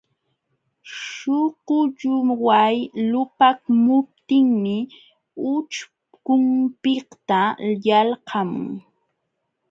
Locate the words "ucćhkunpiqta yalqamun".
5.51-8.71